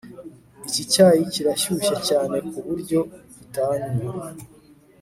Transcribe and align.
Iki 0.67 0.83
cyayi 0.91 1.21
kirashyushye 1.33 1.95
cyane 2.07 2.35
ku 2.49 2.57
buryo 2.65 2.99
utanywa 3.43 4.15